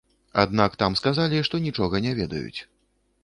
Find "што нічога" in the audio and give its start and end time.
1.49-2.01